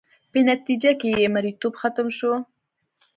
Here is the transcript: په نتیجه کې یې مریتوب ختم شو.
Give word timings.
په 0.31 0.39
نتیجه 0.49 0.91
کې 0.99 1.09
یې 1.19 1.27
مریتوب 1.35 1.73
ختم 1.81 2.07
شو. 2.17 2.33